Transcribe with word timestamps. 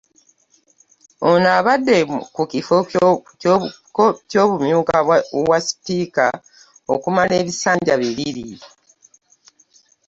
Ono 1.29 1.47
abadde 1.59 1.95
ku 2.35 2.43
kifo 2.51 2.75
ky’omumyuka 4.31 4.95
wa 5.49 5.57
Sipiika 5.67 6.25
okumala 6.93 7.33
ebisanja 7.41 7.93
bibiri 8.01 8.47